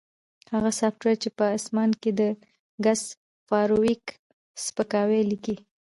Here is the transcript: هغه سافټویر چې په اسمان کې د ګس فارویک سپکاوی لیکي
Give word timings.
هغه 0.53 0.71
سافټویر 0.79 1.15
چې 1.23 1.29
په 1.37 1.45
اسمان 1.57 1.89
کې 2.01 2.11
د 2.19 2.21
ګس 2.85 3.01
فارویک 3.47 4.03
سپکاوی 4.65 5.21
لیکي 5.31 5.55